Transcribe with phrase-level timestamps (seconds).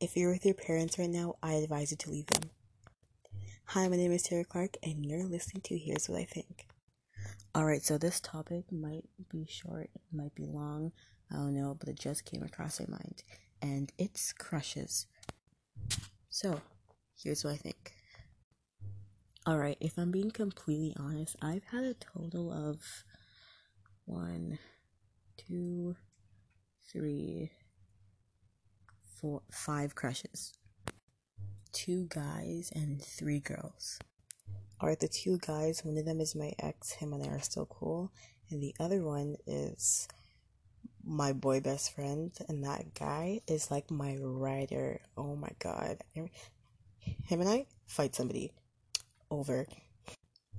[0.00, 2.48] If you're with your parents right now, I advise you to leave them.
[3.66, 6.68] Hi, my name is Tara Clark, and you're listening to Here's What I Think.
[7.54, 10.92] Alright, so this topic might be short, might be long,
[11.30, 13.22] I don't know, but it just came across my mind,
[13.60, 15.06] and it's crushes.
[16.30, 16.62] So,
[17.22, 17.92] here's what I think.
[19.46, 22.80] Alright, if I'm being completely honest, I've had a total of
[24.06, 24.58] one,
[25.36, 25.94] two,
[26.90, 27.50] three,
[29.20, 30.54] four, five crushes.
[31.72, 33.98] Two guys and three girls.
[34.80, 37.66] Alright, the two guys, one of them is my ex, him and I are still
[37.66, 38.10] cool,
[38.50, 40.08] and the other one is
[41.04, 45.00] my boy best friend, and that guy is like my rider.
[45.16, 45.98] Oh my god.
[46.14, 48.52] Him and I fight somebody
[49.30, 49.66] over.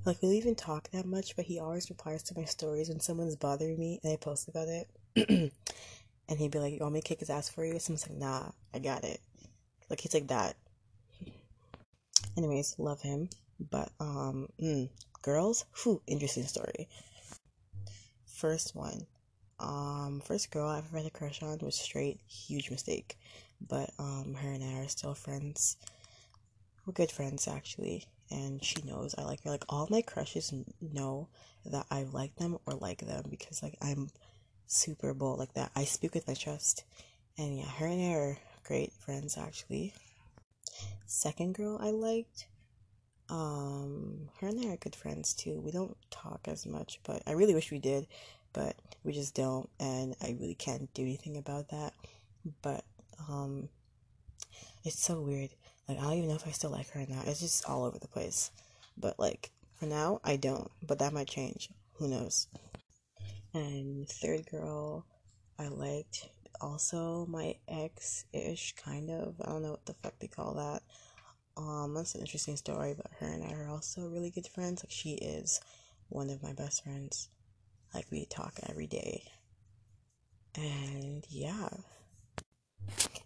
[0.04, 3.00] Like, we don't even talk that much, but he always replies to my stories when
[3.00, 5.54] someone's bothering me and I post about it.
[6.32, 7.78] and he'd be like, You want me to kick his ass for you?
[7.78, 9.20] Someone's like, Nah, I got it.
[9.90, 10.56] Like, he's like that.
[12.38, 13.30] Anyways, love him.
[13.70, 14.90] But, um, mm,
[15.22, 16.88] girls, whew, interesting story.
[18.26, 19.06] First one.
[19.60, 23.18] Um, first girl I ever had a crush on was straight, huge mistake.
[23.68, 25.76] But, um, her and I are still friends.
[26.86, 29.52] We're good friends, actually and she knows I like her.
[29.52, 31.28] Like all my crushes know
[31.66, 34.10] that I like them or like them because like I'm
[34.68, 35.72] super bold like that.
[35.76, 36.84] I speak with my trust,
[37.38, 39.94] and yeah, her and I are great friends actually.
[41.06, 42.48] Second girl I liked,
[43.30, 45.60] um, her and I are good friends too.
[45.60, 48.08] We don't talk as much, but I really wish we did,
[48.54, 51.94] but we just don't, and I really can't do anything about that.
[52.62, 52.84] But
[53.30, 53.70] um,
[54.84, 55.52] it's so weird
[55.92, 57.28] like I don't even know if I still like her or not.
[57.28, 58.52] It's just all over the place.
[58.98, 60.72] But like for now, I don't.
[60.86, 61.70] But that might change.
[61.96, 62.48] Who knows?
[63.54, 65.06] And third girl,
[65.60, 66.30] I liked
[66.62, 69.36] also my ex ish kind of.
[69.42, 70.84] I don't know what the fuck they call that.
[71.58, 72.94] Um, that's an interesting story.
[72.96, 74.84] But her and I are also really good friends.
[74.84, 75.60] Like she is
[76.10, 77.30] one of my best friends.
[77.94, 79.24] Like we talk every day.
[80.56, 81.70] And yeah.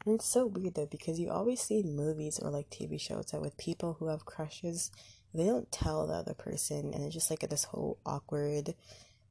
[0.05, 3.41] And it's so weird though because you always see movies or like TV shows that
[3.41, 4.91] with people who have crushes,
[5.33, 8.73] they don't tell the other person, and it's just like this whole awkward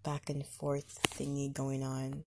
[0.05, 2.25] back and forth thingy going on.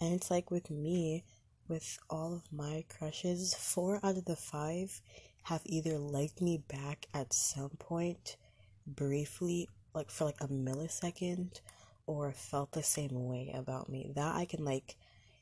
[0.00, 1.22] And it's like with me,
[1.68, 5.00] with all of my crushes, four out of the five
[5.44, 8.36] have either liked me back at some point,
[8.86, 11.60] briefly, like for like a millisecond,
[12.06, 14.10] or felt the same way about me.
[14.14, 14.96] That I can like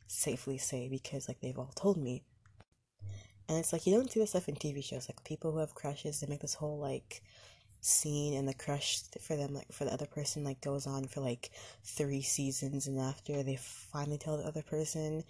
[0.06, 2.22] safely say because like they've all told me.
[3.48, 5.08] And it's like you don't see this stuff in TV shows.
[5.08, 7.22] Like people who have crushes, they make this whole like
[7.80, 11.20] scene and the crush for them like for the other person like goes on for
[11.20, 11.50] like
[11.84, 15.24] three seasons and after they finally tell the other person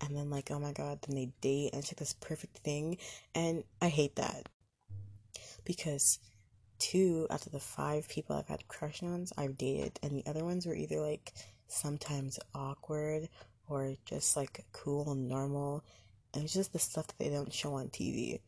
[0.00, 2.96] and then like oh my god then they date and it's like this perfect thing
[3.34, 4.48] and i hate that
[5.64, 6.18] because
[6.78, 10.44] two out of the five people i've had crush on i've dated and the other
[10.44, 11.32] ones were either like
[11.68, 13.28] sometimes awkward
[13.70, 15.84] or just like cool and normal.
[16.34, 18.40] And it's just the stuff that they don't show on TV.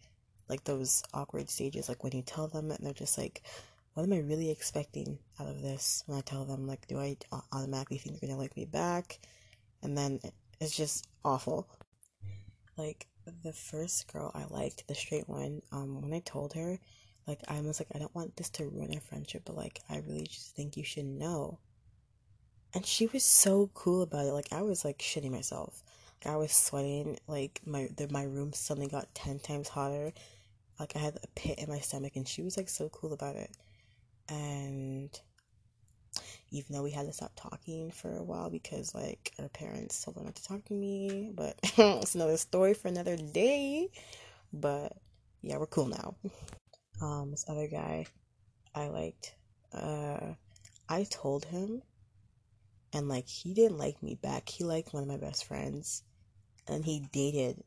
[0.48, 3.42] Like those awkward stages, like when you tell them and they're just like,
[3.94, 6.02] what am I really expecting out of this?
[6.06, 7.16] When I tell them, like, do I
[7.52, 9.18] automatically think they're gonna like me back?
[9.82, 10.20] And then
[10.60, 11.68] it's just awful.
[12.76, 13.06] Like
[13.42, 16.78] the first girl I liked, the straight one, um, when I told her,
[17.26, 19.98] like, I was like, I don't want this to ruin our friendship, but like, I
[19.98, 21.58] really just think you should know
[22.74, 24.32] and she was so cool about it.
[24.32, 25.82] Like I was like shitting myself.
[26.26, 27.18] I was sweating.
[27.26, 30.12] Like my the, my room suddenly got ten times hotter.
[30.78, 33.36] Like I had a pit in my stomach, and she was like so cool about
[33.36, 33.50] it.
[34.28, 35.10] And
[36.50, 40.16] even though we had to stop talking for a while because like our parents told
[40.16, 43.90] her not to talk to me, but it's another story for another day.
[44.52, 44.92] But
[45.40, 46.16] yeah, we're cool now.
[47.00, 48.06] Um, this other guy
[48.74, 49.34] I liked.
[49.72, 50.34] Uh,
[50.88, 51.82] I told him
[52.92, 54.48] and like he didn't like me back.
[54.48, 56.02] He liked one of my best friends,
[56.68, 57.62] and he dated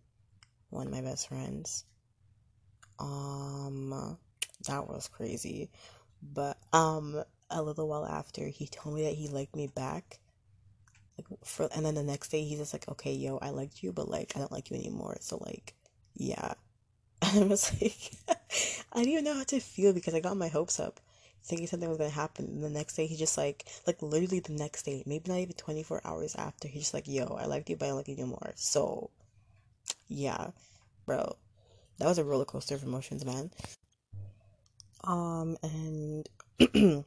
[0.69, 1.85] one of my best friends.
[2.99, 4.17] Um,
[4.67, 5.69] that was crazy.
[6.21, 10.19] But um, a little while after, he told me that he liked me back.
[11.17, 13.93] Like for, and then the next day, he's just like, "Okay, yo, I liked you,
[13.93, 15.73] but like, I don't like you anymore." So like,
[16.15, 16.53] yeah.
[17.21, 18.11] I was like,
[18.91, 20.99] I didn't even know how to feel because I got my hopes up
[21.45, 22.45] thinking something was gonna happen.
[22.45, 25.55] And the next day, he just like, like literally the next day, maybe not even
[25.55, 28.51] 24 hours after, he's just like, yo, I liked you, but I like you more."
[28.55, 29.11] So,
[30.07, 30.47] yeah,
[31.05, 31.35] bro,
[31.99, 33.51] that was a roller coaster of emotions, man.
[35.03, 36.27] Um, and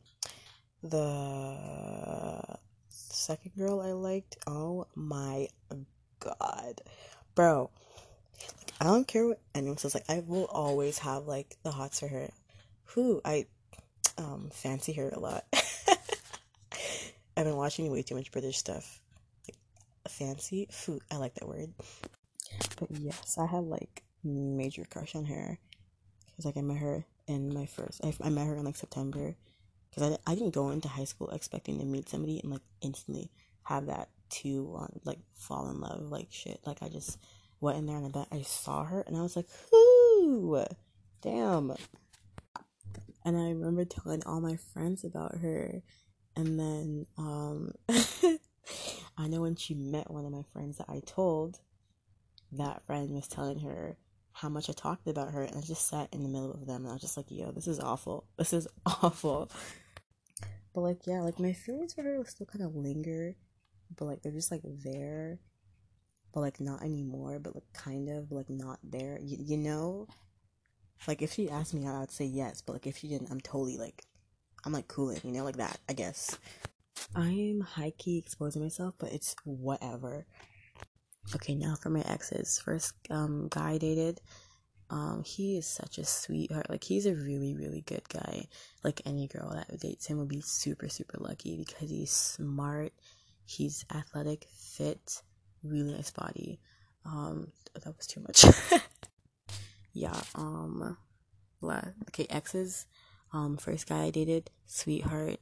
[0.82, 2.58] the
[2.88, 5.48] second girl I liked, oh my
[6.20, 6.80] god,
[7.34, 7.70] bro.
[8.58, 9.94] Like, I don't care what anyone says.
[9.94, 12.30] Like I will always have like the hots for her.
[12.94, 13.46] Who I
[14.18, 15.44] um fancy her a lot.
[17.36, 19.00] I've been watching way too much British stuff.
[19.46, 19.56] Like
[20.08, 21.02] fancy food.
[21.10, 21.72] I like that word.
[22.78, 25.58] But yes, I had like major crush on her
[26.26, 28.00] because like I met her in my first.
[28.04, 29.36] I, I met her in like September
[29.90, 33.30] because I I didn't go into high school expecting to meet somebody and like instantly
[33.62, 36.60] have that to um, like fall in love like shit.
[36.64, 37.18] Like I just
[37.60, 40.64] went in there and I I saw her and I was like, whoo,
[41.22, 41.74] damn.
[43.24, 45.82] And I remember telling all my friends about her.
[46.36, 47.72] And then um,
[49.18, 51.58] I know when she met one of my friends that I told,
[52.52, 53.96] that friend was telling her
[54.32, 55.42] how much I talked about her.
[55.42, 57.50] And I just sat in the middle of them and I was just like, yo,
[57.50, 58.26] this is awful.
[58.38, 59.50] This is awful.
[60.74, 63.34] But like, yeah, like my feelings for her still kind of linger.
[63.96, 65.40] But like, they're just like there
[66.32, 69.18] but like not anymore, but like kind of like not there.
[69.20, 70.06] You, you know,
[71.06, 73.40] like if she asked me out, I'd say yes, but like if she didn't, I'm
[73.40, 74.04] totally like,
[74.64, 75.78] I'm like cooling, you know, like that.
[75.88, 76.38] I guess
[77.14, 80.26] I'm high key exposing myself, but it's whatever.
[81.34, 82.58] Okay, now for my exes.
[82.58, 84.20] First um guy I dated,
[84.90, 86.70] um, he is such a sweetheart.
[86.70, 88.46] Like he's a really, really good guy.
[88.82, 92.92] Like any girl that dates him would be super, super lucky because he's smart,
[93.44, 95.22] he's athletic, fit,
[95.62, 96.58] really nice body.
[97.04, 98.44] Um, that was too much.
[99.92, 100.20] yeah.
[100.34, 100.96] Um,
[101.60, 101.82] blah.
[102.08, 102.86] okay, exes.
[103.32, 105.40] Um, first guy I dated, sweetheart.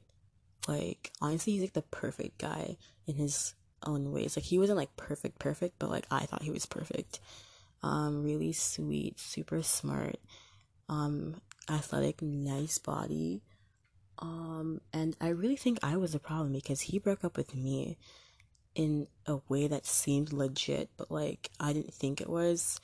[0.66, 2.76] Like honestly, he's like the perfect guy
[3.06, 3.54] in his
[3.84, 4.36] own ways.
[4.36, 7.20] Like he wasn't like perfect, perfect, but like I thought he was perfect.
[7.82, 10.16] Um, really sweet, super smart.
[10.88, 11.40] Um,
[11.70, 13.42] athletic, nice body.
[14.18, 17.98] Um, and I really think I was the problem because he broke up with me
[18.74, 22.80] in a way that seemed legit, but like I didn't think it was.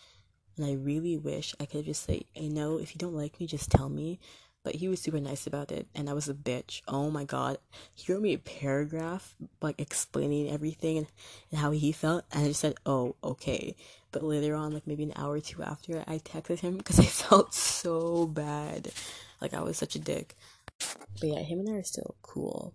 [0.56, 3.46] And I really wish I could just say, you know, if you don't like me,
[3.46, 4.20] just tell me.
[4.64, 6.82] But he was super nice about it, and I was a bitch.
[6.86, 7.58] Oh my god.
[7.94, 11.06] He wrote me a paragraph, like explaining everything and,
[11.50, 13.74] and how he felt, and I just said, oh, okay.
[14.12, 17.04] But later on, like maybe an hour or two after, I texted him because I
[17.04, 18.92] felt so bad.
[19.40, 20.36] Like I was such a dick.
[20.78, 22.72] But yeah, him and I are still cool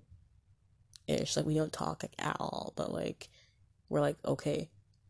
[1.07, 1.37] ish.
[1.37, 3.29] Like we don't talk like at all, but like
[3.89, 4.69] we're like okay,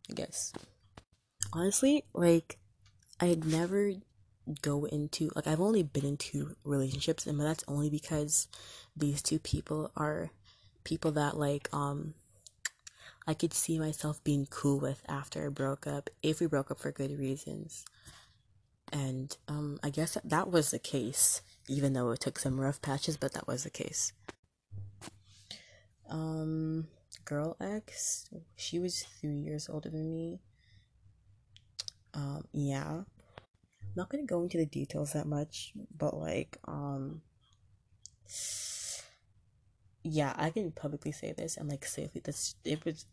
[0.09, 0.53] I guess.
[1.53, 2.57] Honestly, like
[3.19, 3.93] I'd never
[4.61, 8.47] go into like I've only been in two relationships and that's only because
[8.95, 10.29] these two people are
[10.83, 12.13] people that like um
[13.25, 16.79] I could see myself being cool with after I broke up if we broke up
[16.79, 17.83] for good reasons.
[18.93, 22.81] And um I guess that, that was the case even though it took some rough
[22.81, 24.13] patches but that was the case.
[26.09, 26.87] Um,
[27.25, 30.39] girl X, she was three years older than me.
[32.17, 33.03] Um, yeah.
[33.03, 33.05] I'm
[33.95, 37.21] not gonna go into the details that much, but like, um,
[40.03, 42.21] yeah, I can publicly say this and like safely.
[42.23, 43.05] This it was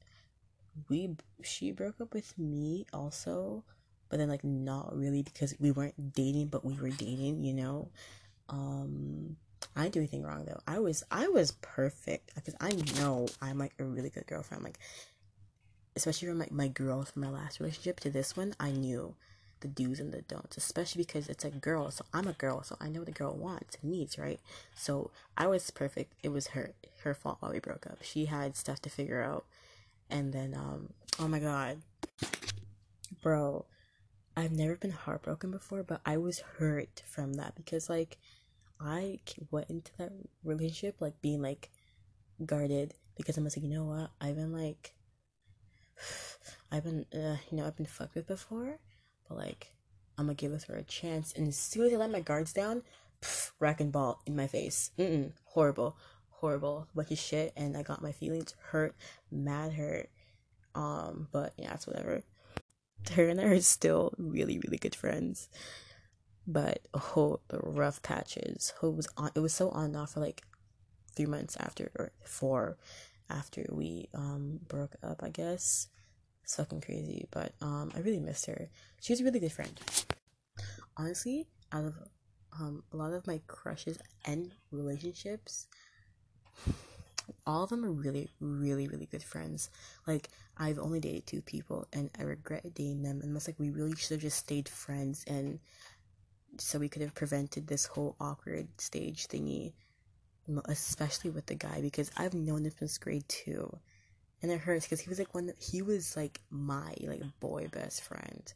[0.89, 3.65] we she broke up with me also,
[4.09, 7.91] but then like not really because we weren't dating, but we were dating, you know.
[8.49, 9.37] Um,
[9.77, 10.61] I didn't do anything wrong though.
[10.67, 12.71] I was I was perfect because I
[13.01, 14.65] know I'm like a really good girlfriend.
[14.65, 14.79] Like,
[15.97, 19.15] especially from my girl from my last relationship to this one, I knew
[19.61, 20.57] the do's and the don'ts.
[20.57, 23.35] Especially because it's a girl, so I'm a girl, so I know what a girl
[23.35, 24.41] wants and needs, right?
[24.75, 26.15] So I was perfect.
[26.23, 26.73] It was her
[27.03, 27.99] her fault why we broke up.
[28.03, 29.45] She had stuff to figure out,
[30.11, 31.79] and then um, oh my god,
[33.23, 33.65] bro,
[34.37, 38.19] I've never been heartbroken before, but I was hurt from that because like
[38.81, 39.21] I
[39.51, 41.71] went into that relationship like being like
[42.45, 44.11] guarded because I'm like, you know what?
[44.21, 44.95] I've been like,
[46.75, 48.79] I've been, uh, you know, I've been fucked with before,
[49.29, 49.69] but like,
[50.19, 51.33] I'm gonna give this her a chance.
[51.33, 52.83] And as soon as I let my guards down,
[53.23, 54.91] pff, wrecking ball in my face.
[54.99, 55.97] Mm-mm, horrible,
[56.31, 57.53] horrible, of shit.
[57.57, 58.97] And I got my feelings hurt,
[59.31, 60.11] mad hurt.
[60.75, 62.23] Um, but yeah, it's whatever.
[63.13, 65.49] Her and I are still really, really good friends
[66.47, 70.13] but oh the rough patches oh, it was on it was so on and off
[70.13, 70.43] for like
[71.17, 72.77] three months after or four
[73.31, 75.89] after we um broke up i guess
[76.45, 78.69] it's fucking crazy but um i really missed her.
[79.01, 79.81] She was a really good friend.
[80.97, 81.95] Honestly out of
[82.61, 85.67] um a lot of my crushes and relationships
[87.47, 89.71] all of them are really really really good friends.
[90.07, 93.97] Like i've only dated two people and i regret dating them it's like we really
[93.97, 95.59] should have just stayed friends and
[96.59, 99.73] so we could have prevented this whole awkward stage thingy
[100.67, 103.77] especially with the guy because i've known him since grade two
[104.45, 108.05] and it hurts because he was like one he was like my like boy best
[108.05, 108.55] friend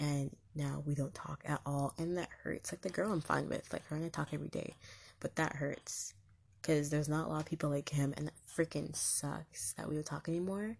[0.00, 2.72] and now we don't talk at all, and that hurts.
[2.72, 4.74] Like the girl I'm fine with, like her and I talk every day,
[5.20, 6.14] but that hurts
[6.60, 9.94] because there's not a lot of people like him, and that freaking sucks that we
[9.94, 10.76] don't talk anymore.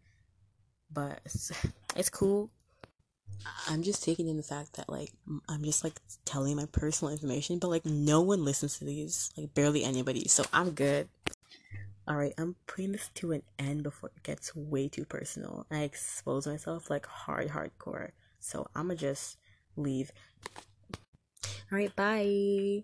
[0.93, 1.53] But it's,
[1.97, 2.51] it's cool.
[3.69, 5.13] I'm just taking in the fact that like
[5.49, 9.55] I'm just like telling my personal information, but like no one listens to these, like
[9.55, 10.29] barely anybody.
[10.29, 11.09] So I'm good.
[12.11, 15.65] All right, I'm putting this to an end before it gets way too personal.
[15.71, 18.11] I expose myself like hard, hardcore.
[18.41, 19.39] So I'ma just
[19.77, 20.11] leave.
[21.71, 22.83] All right, bye.